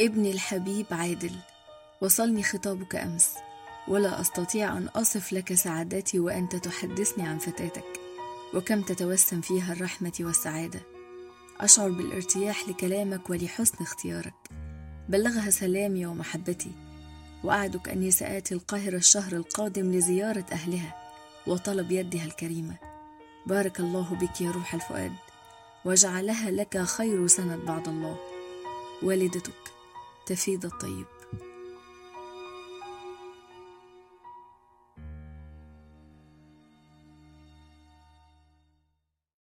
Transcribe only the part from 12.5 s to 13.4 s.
لكلامك